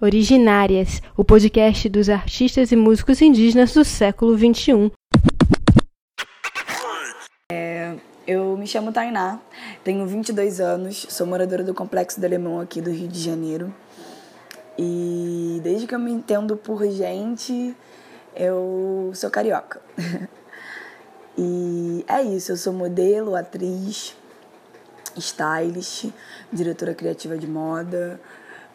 [0.00, 4.90] Originárias, o podcast dos artistas e músicos indígenas do século XXI.
[7.52, 7.94] É,
[8.26, 9.40] eu me chamo Tainá,
[9.84, 13.72] tenho 22 anos, sou moradora do Complexo do Alemão aqui do Rio de Janeiro.
[14.76, 17.74] E desde que eu me entendo por gente,
[18.34, 19.80] eu sou carioca.
[21.36, 24.16] e é isso, eu sou modelo, atriz,
[25.16, 26.10] stylist,
[26.52, 28.20] diretora criativa de moda,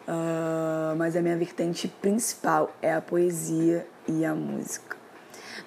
[0.08, 4.96] Uh, mas a minha vertente principal é a poesia e a música.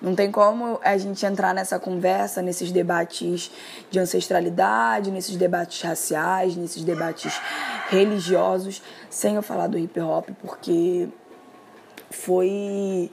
[0.01, 3.51] Não tem como a gente entrar nessa conversa, nesses debates
[3.91, 7.39] de ancestralidade, nesses debates raciais, nesses debates
[7.89, 11.07] religiosos, sem eu falar do hip hop, porque
[12.09, 13.11] foi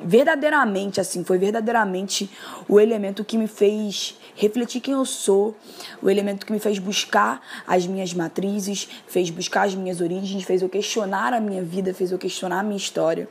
[0.00, 2.30] verdadeiramente assim, foi verdadeiramente
[2.68, 5.56] o elemento que me fez refletir quem eu sou,
[6.02, 10.62] o elemento que me fez buscar as minhas matrizes, fez buscar as minhas origens, fez
[10.62, 13.28] eu questionar a minha vida, fez eu questionar a minha história.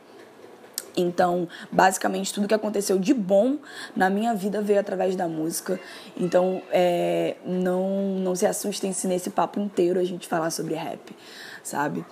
[0.97, 3.57] Então, basicamente, tudo que aconteceu de bom
[3.95, 5.79] na minha vida veio através da música.
[6.15, 11.13] Então, é, não, não se assustem se nesse papo inteiro a gente falar sobre rap,
[11.61, 12.05] sabe?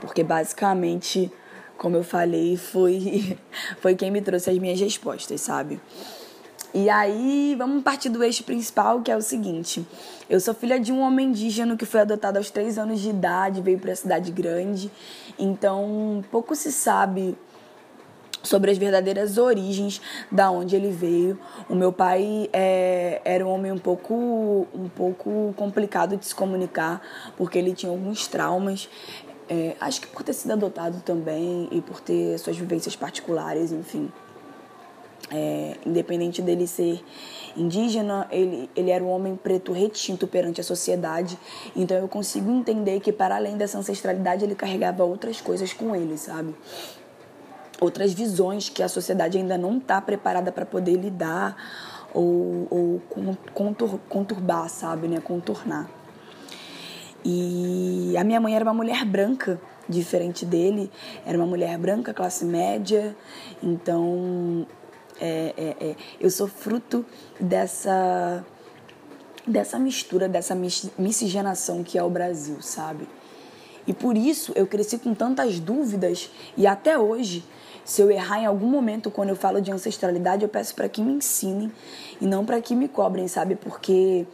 [0.00, 1.32] Porque, basicamente,
[1.76, 3.36] como eu falei, foi,
[3.80, 5.80] foi quem me trouxe as minhas respostas, sabe?
[6.72, 9.86] E aí, vamos partir do eixo principal, que é o seguinte:
[10.28, 13.60] eu sou filha de um homem indígena que foi adotado aos três anos de idade,
[13.60, 14.90] veio para a cidade grande,
[15.38, 17.38] então pouco se sabe
[18.42, 20.00] sobre as verdadeiras origens
[20.30, 21.38] da onde ele veio.
[21.68, 27.00] O meu pai é, era um homem um pouco, um pouco complicado de se comunicar,
[27.36, 28.88] porque ele tinha alguns traumas.
[29.48, 34.10] É, acho que por ter sido adotado também e por ter suas vivências particulares, enfim.
[35.30, 37.02] É, independente dele ser
[37.56, 41.38] indígena, ele, ele era um homem preto retinto perante a sociedade.
[41.74, 46.16] Então eu consigo entender que, para além dessa ancestralidade, ele carregava outras coisas com ele,
[46.18, 46.54] sabe?
[47.80, 51.56] Outras visões que a sociedade ainda não está preparada para poder lidar
[52.12, 53.02] ou, ou
[53.52, 55.08] contur, conturbar, sabe?
[55.08, 55.20] Né?
[55.20, 56.03] Contornar.
[57.24, 60.90] E a minha mãe era uma mulher branca, diferente dele,
[61.24, 63.16] era uma mulher branca, classe média,
[63.62, 64.66] então
[65.20, 67.04] é, é, é, eu sou fruto
[67.40, 68.44] dessa
[69.46, 73.06] dessa mistura, dessa miscigenação que é o Brasil, sabe?
[73.86, 77.44] E por isso eu cresci com tantas dúvidas e até hoje,
[77.84, 81.02] se eu errar em algum momento quando eu falo de ancestralidade, eu peço para que
[81.02, 81.70] me ensinem
[82.20, 83.54] e não para que me cobrem, sabe?
[83.54, 84.26] Porque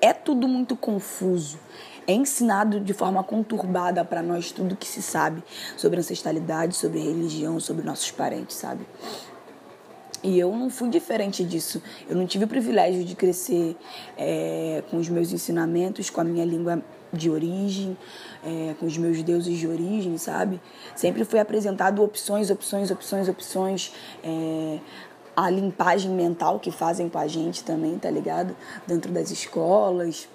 [0.00, 1.58] é tudo muito confuso.
[2.06, 5.42] É ensinado de forma conturbada para nós tudo que se sabe
[5.76, 8.86] sobre ancestralidade, sobre religião, sobre nossos parentes, sabe?
[10.22, 11.82] E eu não fui diferente disso.
[12.08, 13.76] Eu não tive o privilégio de crescer
[14.16, 17.96] é, com os meus ensinamentos, com a minha língua de origem,
[18.44, 20.60] é, com os meus deuses de origem, sabe?
[20.94, 23.92] Sempre foi apresentado opções, opções, opções, opções.
[24.22, 24.78] É,
[25.36, 28.56] a limpagem mental que fazem com a gente também, tá ligado?
[28.86, 30.28] Dentro das escolas,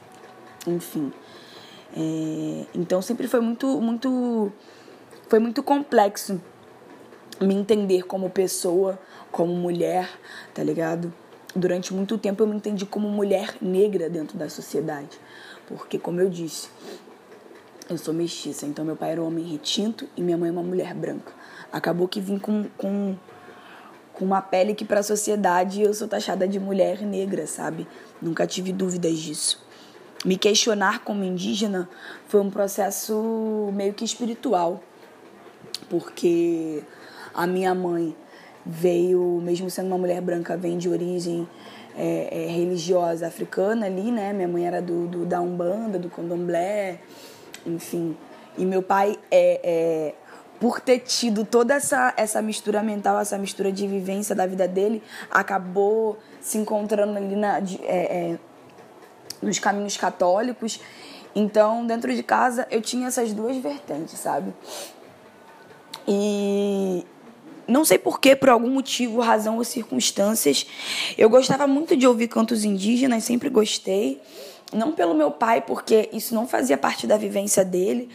[0.67, 1.11] enfim.
[1.96, 4.52] É, então sempre foi muito, muito,
[5.28, 6.41] foi muito complexo
[7.40, 9.00] me entender como pessoa,
[9.31, 10.09] como mulher,
[10.53, 11.13] tá ligado?
[11.56, 15.19] Durante muito tempo eu me entendi como mulher negra dentro da sociedade.
[15.68, 16.69] Porque, como eu disse,
[17.90, 18.66] eu sou mestiça.
[18.66, 21.31] Então, meu pai era um homem retinto e minha mãe é uma mulher branca.
[21.72, 23.16] Acabou que vim com, com,
[24.13, 27.88] com uma pele que, para a sociedade, eu sou taxada de mulher negra, sabe?
[28.22, 29.66] Nunca tive dúvidas disso.
[30.23, 31.89] Me questionar como indígena
[32.27, 34.81] foi um processo meio que espiritual.
[35.89, 36.83] Porque
[37.33, 38.15] a minha mãe
[38.65, 41.47] veio, mesmo sendo uma mulher branca, vem de origem
[41.95, 44.31] é, é, religiosa africana ali, né?
[44.31, 46.99] Minha mãe era do, do, da Umbanda, do Condomblé,
[47.65, 48.15] enfim.
[48.57, 50.15] E meu pai, é, é,
[50.59, 55.01] por ter tido toda essa, essa mistura mental, essa mistura de vivência da vida dele,
[55.29, 58.37] acabou se encontrando ali na, de, é,
[59.41, 60.79] nos caminhos católicos.
[61.34, 64.53] Então, dentro de casa, eu tinha essas duas vertentes, sabe?
[66.08, 67.05] E,
[67.67, 70.67] não sei porquê, por algum motivo, razão ou circunstâncias,
[71.17, 74.22] eu gostava muito de ouvir cantos indígenas, sempre gostei.
[74.73, 78.09] Não pelo meu pai, porque isso não fazia parte da vivência dele.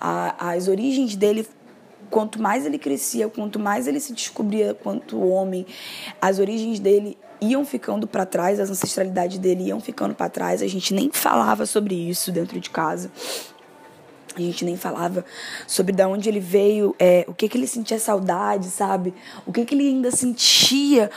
[0.00, 1.46] As origens dele,
[2.08, 5.66] quanto mais ele crescia, quanto mais ele se descobria quanto homem,
[6.20, 10.62] as origens dele iam ficando para trás, as ancestralidades dele iam ficando para trás.
[10.62, 13.10] A gente nem falava sobre isso dentro de casa.
[14.36, 15.24] A gente nem falava
[15.66, 19.12] sobre de onde ele veio, é, o que, que ele sentia saudade, sabe?
[19.44, 21.10] O que, que ele ainda sentia,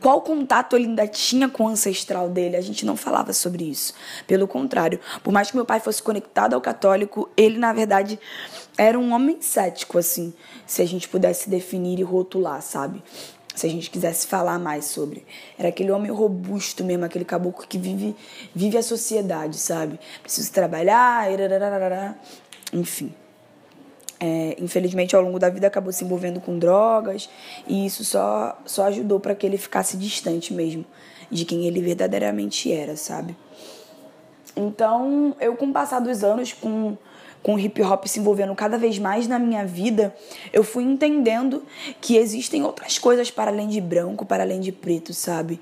[0.00, 2.56] qual contato ele ainda tinha com o ancestral dele.
[2.56, 3.94] A gente não falava sobre isso.
[4.26, 8.18] Pelo contrário, por mais que meu pai fosse conectado ao católico, ele, na verdade,
[8.76, 10.34] era um homem cético, assim,
[10.66, 13.02] se a gente pudesse definir e rotular, sabe?
[13.56, 15.24] Se a gente quisesse falar mais sobre.
[15.58, 18.14] Era aquele homem robusto mesmo, aquele caboclo que vive,
[18.54, 19.98] vive a sociedade, sabe?
[20.22, 21.26] Preciso trabalhar,
[22.72, 23.12] enfim.
[24.20, 27.28] É, infelizmente, ao longo da vida, acabou se envolvendo com drogas
[27.66, 30.84] e isso só, só ajudou para que ele ficasse distante mesmo
[31.30, 33.36] de quem ele verdadeiramente era, sabe?
[34.56, 36.96] Então, eu, com o passar dos anos, com,
[37.42, 40.14] com o hip hop se envolvendo cada vez mais na minha vida,
[40.52, 41.62] eu fui entendendo
[42.00, 45.60] que existem outras coisas para além de branco, para além de preto, sabe?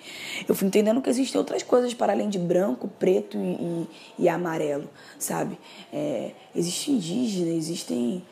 [0.48, 3.88] Eu fui entendendo que existem outras coisas para além de branco, preto e, e,
[4.20, 4.88] e amarelo,
[5.18, 5.58] sabe?
[5.92, 8.22] É, existe indígena, existem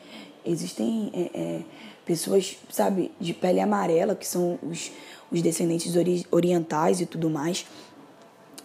[0.45, 1.61] Existem é, é,
[2.05, 4.91] pessoas, sabe, de pele amarela, que são os,
[5.31, 7.65] os descendentes ori orientais e tudo mais.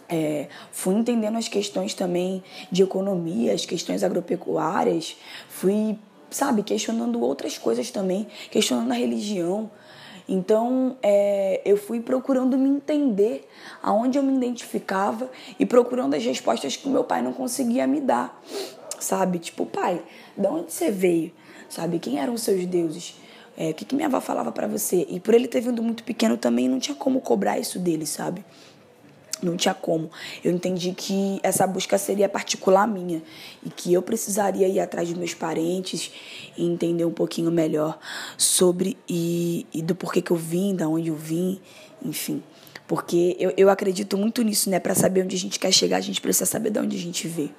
[0.09, 5.15] É, fui entendendo as questões também de economia, as questões agropecuárias,
[5.47, 5.97] fui,
[6.31, 9.69] sabe, questionando outras coisas também, questionando a religião.
[10.27, 13.47] Então, é, eu fui procurando me entender
[13.81, 15.29] aonde eu me identificava
[15.59, 18.41] e procurando as respostas que o meu pai não conseguia me dar,
[18.99, 19.39] sabe?
[19.39, 20.01] Tipo, pai,
[20.35, 21.31] de onde você veio?
[21.69, 21.99] sabe?
[21.99, 23.15] Quem eram os seus deuses?
[23.55, 25.05] É, o que, que minha avó falava para você?
[25.09, 28.43] E por ele ter vindo muito pequeno também, não tinha como cobrar isso dele, sabe?
[29.41, 30.11] Não tinha como.
[30.43, 33.21] Eu entendi que essa busca seria particular minha
[33.65, 36.11] e que eu precisaria ir atrás dos meus parentes
[36.57, 37.97] e entender um pouquinho melhor
[38.37, 41.59] sobre e, e do porquê que eu vim, da onde eu vim,
[42.03, 42.43] enfim.
[42.89, 44.79] Porque eu, eu acredito muito nisso, né?
[44.79, 47.27] Para saber onde a gente quer chegar, a gente precisa saber de onde a gente
[47.27, 47.53] veio.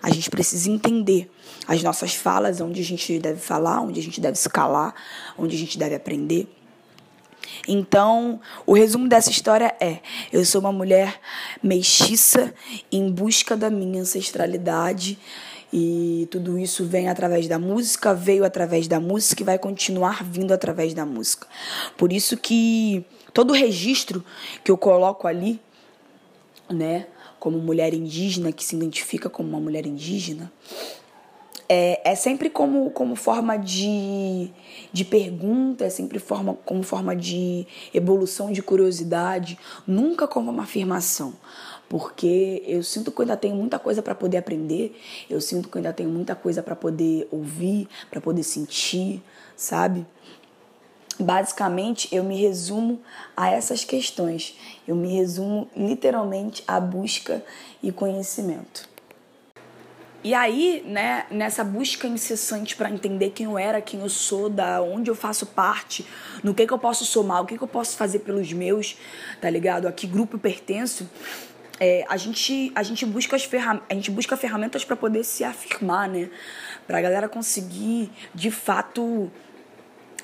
[0.00, 1.28] A gente precisa entender
[1.66, 4.94] as nossas falas, onde a gente deve falar, onde a gente deve escalar,
[5.36, 6.46] onde a gente deve aprender.
[7.68, 10.00] Então, o resumo dessa história é:
[10.32, 11.20] eu sou uma mulher
[11.62, 12.54] mestiça
[12.90, 15.18] em busca da minha ancestralidade.
[15.72, 20.52] E tudo isso vem através da música, veio através da música e vai continuar vindo
[20.52, 21.46] através da música.
[21.96, 24.24] Por isso que todo registro
[24.62, 25.60] que eu coloco ali,
[26.70, 27.06] né,
[27.38, 30.50] como mulher indígena, que se identifica como uma mulher indígena,
[31.68, 34.50] é, é sempre como, como forma de,
[34.92, 41.34] de pergunta, é sempre forma, como forma de evolução, de curiosidade, nunca como uma afirmação.
[41.88, 45.76] Porque eu sinto que eu ainda tenho muita coisa para poder aprender, eu sinto que
[45.76, 49.22] eu ainda tenho muita coisa para poder ouvir, para poder sentir,
[49.56, 50.04] sabe?
[51.18, 53.00] Basicamente, eu me resumo
[53.34, 54.54] a essas questões.
[54.86, 57.42] Eu me resumo literalmente à busca
[57.82, 58.95] e conhecimento.
[60.24, 64.82] E aí, né, nessa busca incessante para entender quem eu era, quem eu sou, da
[64.82, 66.04] onde eu faço parte,
[66.42, 68.96] no que que eu posso somar, o que que eu posso fazer pelos meus,
[69.40, 69.86] tá ligado?
[69.86, 71.08] A que grupo eu pertenço,
[71.78, 75.44] é, a gente a gente busca as ferram a gente busca ferramentas para poder se
[75.44, 76.30] afirmar, né?
[76.86, 79.30] Pra galera conseguir de fato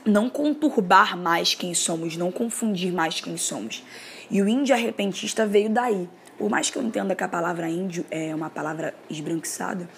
[0.05, 3.85] não conturbar mais quem somos, não confundir mais quem somos.
[4.31, 6.09] E o índio arrepentista veio daí.
[6.43, 9.89] Por mais que eu entenda que a palavra índio é uma palavra esbranquiçada,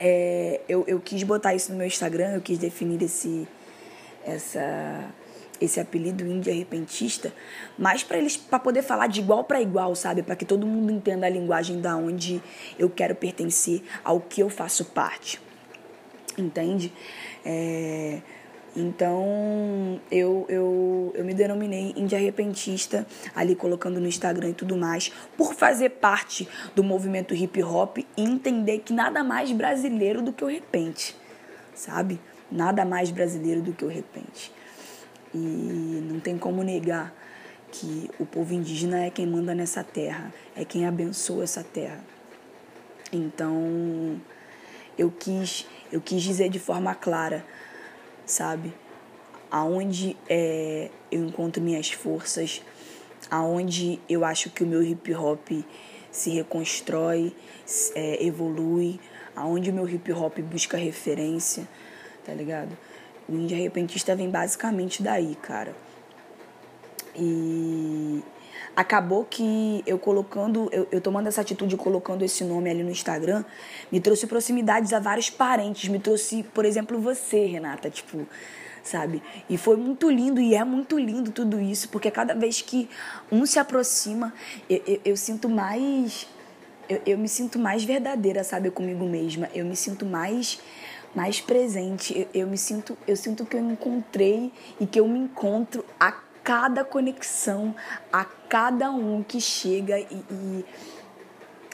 [0.00, 3.46] é, eu, eu quis botar isso no meu Instagram, eu quis definir esse,
[4.26, 5.04] essa,
[5.60, 7.32] esse apelido índio arrepentista,
[7.78, 10.20] mas para eles para poder falar de igual para igual, sabe?
[10.20, 12.42] Para que todo mundo entenda a linguagem da onde
[12.76, 15.40] eu quero pertencer, ao que eu faço parte.
[16.36, 16.92] Entende?
[17.46, 18.20] É,
[18.76, 25.12] então, eu, eu, eu me denominei índia arrepentista, ali colocando no Instagram e tudo mais,
[25.36, 30.44] por fazer parte do movimento hip hop e entender que nada mais brasileiro do que
[30.44, 31.14] o repente,
[31.72, 32.20] sabe?
[32.50, 34.52] Nada mais brasileiro do que o repente.
[35.32, 37.14] E não tem como negar
[37.70, 42.04] que o povo indígena é quem manda nessa terra, é quem abençoa essa terra.
[43.12, 44.20] Então,
[44.98, 47.44] eu quis, eu quis dizer de forma clara
[48.26, 48.72] sabe?
[49.50, 52.62] Aonde é, eu encontro minhas forças,
[53.30, 55.48] aonde eu acho que o meu hip hop
[56.10, 57.34] se reconstrói,
[57.94, 59.00] é, evolui,
[59.34, 61.68] aonde o meu hip hop busca referência,
[62.24, 62.76] tá ligado?
[63.28, 65.74] O Índia Repentista vem basicamente daí, cara.
[67.16, 68.22] E
[68.74, 73.44] acabou que eu colocando, eu, eu tomando essa atitude, colocando esse nome ali no Instagram,
[73.90, 78.26] me trouxe proximidades a vários parentes, me trouxe, por exemplo, você, Renata, tipo,
[78.82, 79.22] sabe?
[79.48, 82.88] E foi muito lindo e é muito lindo tudo isso, porque cada vez que
[83.30, 84.32] um se aproxima,
[84.68, 86.28] eu, eu, eu sinto mais.
[86.88, 89.48] Eu, eu me sinto mais verdadeira, sabe, comigo mesma.
[89.54, 90.60] Eu me sinto mais
[91.14, 92.26] mais presente.
[92.34, 96.12] Eu, me sinto, eu sinto que eu encontrei e que eu me encontro a
[96.44, 97.74] cada conexão,
[98.12, 100.64] a cada um que chega e,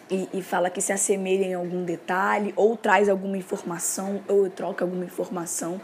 [0.08, 4.84] e, e, fala que se assemelha em algum detalhe, ou traz alguma informação, ou troca
[4.84, 5.80] alguma informação.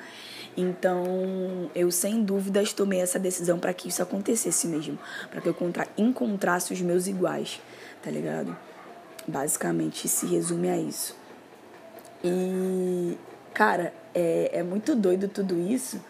[0.57, 4.99] Então, eu sem dúvidas tomei essa decisão para que isso acontecesse mesmo,
[5.31, 5.57] para que eu
[5.99, 7.61] encontrasse os meus iguais,
[8.03, 8.57] tá ligado?
[9.27, 11.15] Basicamente, se resume a isso.
[12.25, 13.19] E,
[13.53, 16.01] cara, é, é muito doido tudo isso,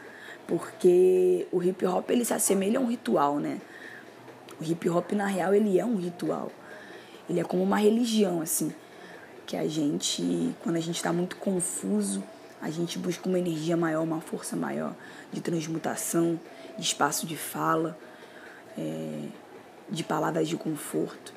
[0.47, 3.61] porque o hip hop ele se assemelha a um ritual, né?
[4.61, 6.51] O hip hop na real ele é um ritual.
[7.29, 8.73] Ele é como uma religião assim,
[9.45, 12.23] que a gente, quando a gente está muito confuso,
[12.63, 14.95] a gente busca uma energia maior, uma força maior
[15.33, 16.39] de transmutação,
[16.79, 17.99] de espaço de fala,
[18.79, 19.25] é,
[19.91, 21.33] de palavras de conforto.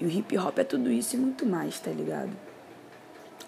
[0.00, 2.32] E o hip hop é tudo isso e muito mais, tá ligado?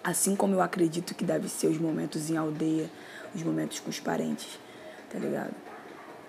[0.04, 2.88] Assim como eu acredito que deve ser os momentos em aldeia,
[3.34, 4.58] os momentos com os parentes
[5.12, 5.54] tá ligado?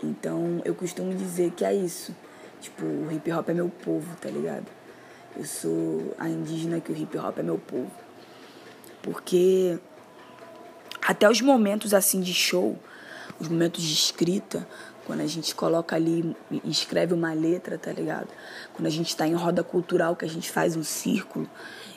[0.03, 2.13] Então eu costumo dizer que é isso.
[2.59, 4.65] Tipo, o hip hop é meu povo, tá ligado?
[5.35, 7.91] Eu sou a indígena que o hip hop é meu povo.
[9.01, 9.79] Porque
[11.01, 12.77] até os momentos assim de show,
[13.39, 14.67] os momentos de escrita,
[15.05, 18.27] quando a gente coloca ali e escreve uma letra, tá ligado?
[18.73, 21.49] Quando a gente tá em roda cultural, que a gente faz um círculo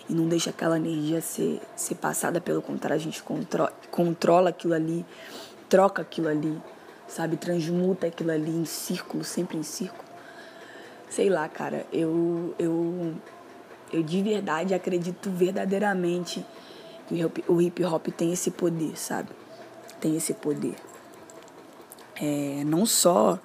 [0.08, 4.74] e não deixa aquela energia ser, ser passada, pelo contrário, a gente contro controla aquilo
[4.74, 5.04] ali,
[5.68, 6.60] troca aquilo ali
[7.08, 7.36] sabe?
[7.36, 10.04] Transmuta aquilo ali em círculo, sempre em círculo.
[11.08, 13.14] Sei lá, cara, eu, eu,
[13.92, 16.44] eu de verdade acredito verdadeiramente
[17.06, 19.30] que o hip hop tem esse poder, sabe?
[20.00, 20.74] Tem esse poder.
[22.20, 23.38] É, não só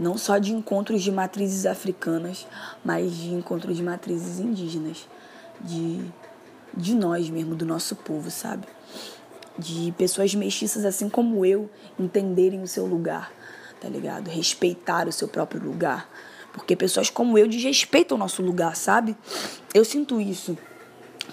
[0.00, 2.46] não só de encontros de matrizes africanas,
[2.82, 5.06] mas de encontros de matrizes indígenas,
[5.60, 6.02] de,
[6.74, 8.66] de nós mesmo, do nosso povo, sabe?
[9.60, 13.32] De pessoas mestiças assim como eu entenderem o seu lugar,
[13.80, 14.28] tá ligado?
[14.28, 16.10] Respeitar o seu próprio lugar.
[16.52, 19.16] Porque pessoas como eu desrespeitam o nosso lugar, sabe?
[19.72, 20.58] Eu sinto isso.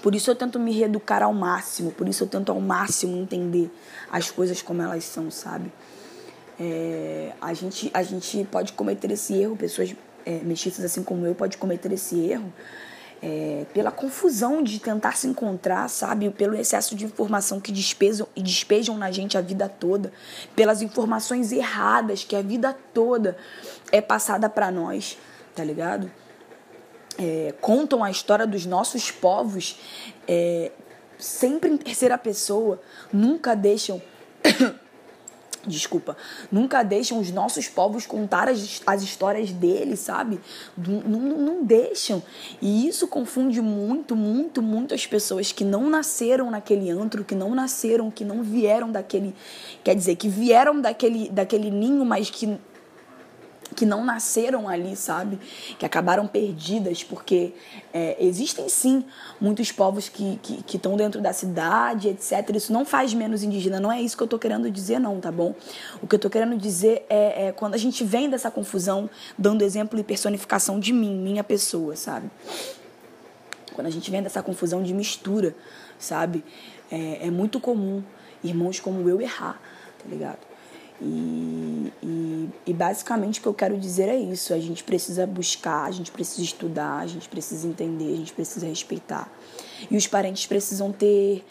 [0.04, 3.72] Por isso eu tento me reeducar ao máximo, por isso eu tento ao máximo entender
[4.12, 5.72] as coisas como elas são, sabe?
[6.60, 11.34] É, a, gente, a gente pode cometer esse erro, pessoas é, mestiças assim como eu
[11.34, 12.52] pode cometer esse erro
[13.22, 16.30] é, pela confusão de tentar se encontrar, sabe?
[16.30, 20.12] Pelo excesso de informação que despejam, despejam na gente a vida toda,
[20.56, 23.38] pelas informações erradas que a vida toda
[23.92, 25.18] é passada para nós,
[25.56, 26.12] tá ligado?
[27.18, 29.80] É, contam a história dos nossos povos
[30.28, 30.72] é,
[31.18, 32.80] sempre em terceira pessoa,
[33.12, 34.02] nunca deixam
[35.68, 36.16] desculpa,
[36.52, 40.40] nunca deixam os nossos povos contar as, as histórias deles, sabe?
[40.78, 42.24] Não, não, não deixam.
[42.62, 47.54] E isso confunde muito, muito, muito as pessoas que não nasceram naquele antro, que não
[47.54, 49.36] nasceram, que não vieram daquele.
[49.84, 52.58] Quer dizer, que vieram daquele, daquele ninho, mas que
[53.78, 55.40] que não nasceram ali, sabe?
[55.78, 57.54] Que acabaram perdidas, porque
[57.94, 59.06] é, existem sim
[59.40, 62.56] muitos povos que estão que, que dentro da cidade, etc.
[62.56, 65.32] Isso não faz menos indígena, não é isso que eu tô querendo dizer, não, tá
[65.32, 65.54] bom?
[66.02, 69.08] O que eu tô querendo dizer é, é quando a gente vem dessa confusão,
[69.38, 72.32] dando exemplo e personificação de mim, minha pessoa, sabe?
[73.74, 75.56] Quando a gente vem dessa confusão de mistura,
[76.00, 76.44] sabe?
[76.92, 78.04] É, é muito comum
[78.44, 79.62] irmãos como eu errar,
[80.00, 80.47] tá ligado?
[81.00, 85.86] E, e, e, basicamente o que eu quero dizer é isso: a gente precisa buscar,
[85.86, 89.32] a gente precisa estudar, a gente precisa entender, a gente precisa respeitar.
[89.92, 91.46] E os parentes precisam ter.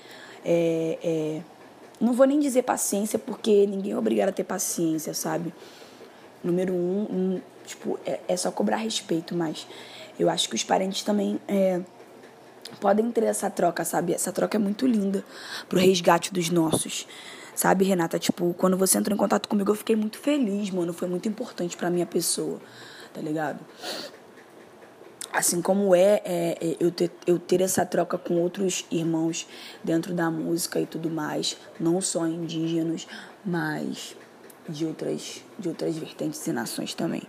[0.44, 1.42] É, é,
[2.00, 5.54] não vou nem dizer paciência, porque ninguém é obrigado a ter paciência, sabe?
[6.42, 9.66] Número um, um tipo, é, é, só cobrar respeito, mas
[10.18, 11.80] eu acho que os parentes também é,
[12.80, 14.12] podem ter essa troca, sabe?
[14.12, 15.24] Essa troca é muito linda
[15.68, 17.06] pro resgate dos nossos.
[17.56, 18.18] Sabe, Renata?
[18.18, 20.92] Tipo, quando você entrou em contato comigo, eu fiquei muito feliz, mano.
[20.92, 22.60] Foi muito importante pra minha pessoa,
[23.14, 23.64] tá ligado?
[25.32, 29.48] Assim como é, é, é eu, ter, eu ter essa troca com outros irmãos
[29.82, 33.08] dentro da música e tudo mais, não só indígenas,
[33.42, 34.14] mas
[34.68, 37.22] de outras, de outras vertentes e nações também.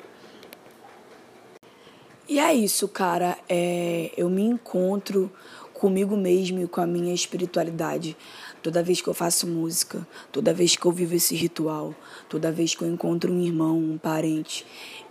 [2.27, 3.37] E é isso, cara.
[3.47, 5.31] É, eu me encontro
[5.73, 8.17] comigo mesmo e com a minha espiritualidade
[8.61, 11.93] Toda vez que eu faço música, toda vez que eu vivo esse ritual,
[12.27, 14.65] toda vez que eu encontro um irmão, um parente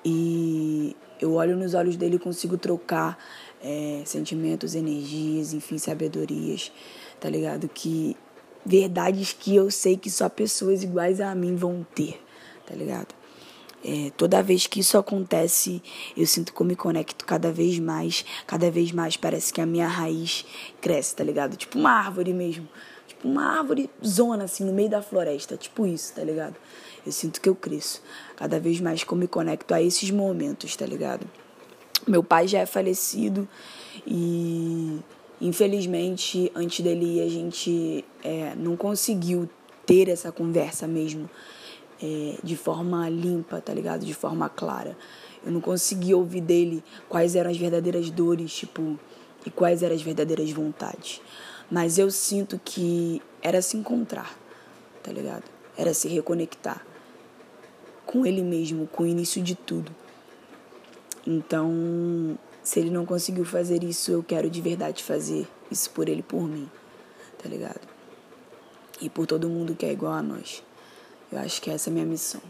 [0.05, 3.19] e eu olho nos olhos dele e consigo trocar
[3.63, 6.71] é, sentimentos, energias, enfim, sabedorias,
[7.21, 7.69] tá ligado?
[7.69, 8.17] Que
[8.65, 12.21] verdades que eu sei que só pessoas iguais a mim vão ter,
[12.67, 13.15] tá ligado?
[13.85, 15.81] É, toda vez que isso acontece,
[16.17, 19.67] eu sinto que eu me conecto cada vez mais, cada vez mais parece que a
[19.67, 20.45] minha raiz
[20.81, 21.57] cresce, tá ligado?
[21.57, 22.69] Tipo uma árvore mesmo.
[23.07, 25.57] Tipo, uma árvore zona, assim, no meio da floresta.
[25.57, 26.57] Tipo isso, tá ligado?
[27.05, 28.03] Eu sinto que eu cresço.
[28.37, 31.27] Cada vez mais que eu me conecto a esses momentos, tá ligado?
[32.07, 33.49] Meu pai já é falecido
[34.07, 34.99] e
[35.41, 39.49] infelizmente antes dele ir a gente é, não conseguiu
[39.85, 41.29] ter essa conversa mesmo
[42.03, 44.05] é, de forma limpa, tá ligado?
[44.05, 44.97] De forma clara.
[45.45, 48.99] Eu não consegui ouvir dele quais eram as verdadeiras dores, tipo,
[49.45, 51.21] e quais eram as verdadeiras vontades.
[51.71, 54.37] Mas eu sinto que era se encontrar,
[55.03, 55.45] tá ligado?
[55.77, 56.85] Era se reconectar
[58.05, 59.95] com ele mesmo, com o início de tudo.
[61.27, 66.23] Então, se ele não conseguiu fazer isso, eu quero de verdade fazer isso por ele,
[66.23, 66.71] por mim,
[67.43, 67.81] tá ligado?
[69.01, 70.63] E por todo mundo que é igual a nós.
[71.31, 72.41] Eu acho que essa é a minha missão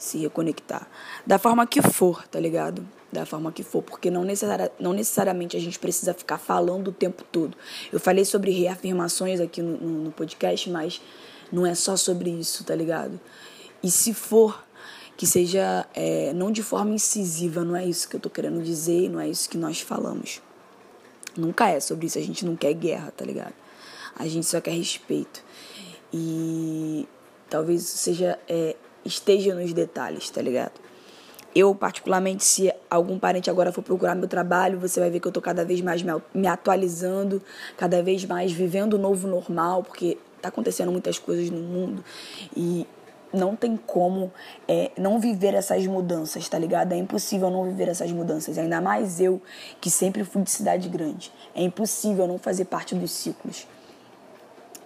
[0.00, 0.88] se reconectar.
[1.26, 2.86] Da forma que for, tá ligado?
[3.12, 6.92] Da forma que for, porque não, necessari não necessariamente a gente precisa ficar falando o
[6.92, 7.56] tempo todo.
[7.92, 11.00] Eu falei sobre reafirmações aqui no, no, no podcast, mas
[11.50, 13.18] não é só sobre isso, tá ligado?
[13.82, 14.64] E se for,
[15.16, 19.10] que seja é, não de forma incisiva, não é isso que eu tô querendo dizer,
[19.10, 20.40] não é isso que nós falamos.
[21.36, 23.54] Nunca é sobre isso, a gente não quer guerra, tá ligado?
[24.14, 25.42] A gente só quer respeito.
[26.12, 27.08] E
[27.48, 30.80] talvez isso seja é, esteja nos detalhes, tá ligado?
[31.54, 35.32] Eu, particularmente, se algum parente agora for procurar meu trabalho, você vai ver que eu
[35.32, 36.02] tô cada vez mais
[36.32, 37.42] me atualizando,
[37.76, 42.04] cada vez mais vivendo o novo normal, porque tá acontecendo muitas coisas no mundo
[42.56, 42.86] e
[43.32, 44.32] não tem como
[44.66, 46.92] é, não viver essas mudanças, tá ligado?
[46.92, 49.40] É impossível não viver essas mudanças, ainda mais eu
[49.80, 51.32] que sempre fui de cidade grande.
[51.54, 53.66] É impossível não fazer parte dos ciclos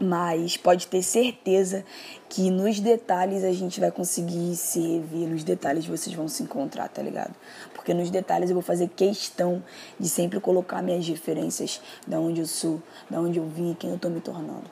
[0.01, 1.85] mas pode ter certeza
[2.29, 6.89] que nos detalhes a gente vai conseguir se rever, nos detalhes vocês vão se encontrar,
[6.89, 7.35] tá ligado?
[7.75, 9.63] Porque nos detalhes eu vou fazer questão
[9.99, 13.99] de sempre colocar minhas referências da onde eu sou, da onde eu vim, quem eu
[13.99, 14.65] tô me tornando,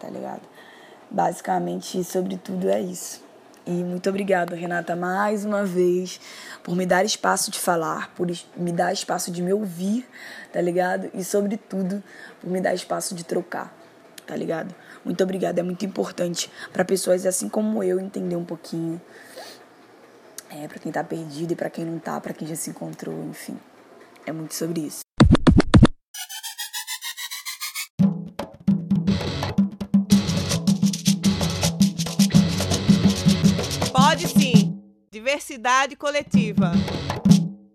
[0.00, 0.42] tá ligado?
[1.10, 3.24] Basicamente, sobre tudo é isso.
[3.66, 6.20] E muito obrigada, Renata, mais uma vez,
[6.62, 10.06] por me dar espaço de falar, por me dar espaço de me ouvir,
[10.52, 11.10] tá ligado?
[11.12, 12.02] E, sobretudo,
[12.40, 13.85] por me dar espaço de trocar
[14.26, 14.74] tá ligado?
[15.04, 19.00] Muito obrigada, é muito importante para pessoas assim como eu entender um pouquinho.
[20.50, 23.24] É, para quem tá perdido e para quem não tá, para quem já se encontrou,
[23.24, 23.58] enfim.
[24.24, 25.00] É muito sobre isso.
[33.92, 34.80] Pode sim.
[35.10, 36.72] Diversidade coletiva.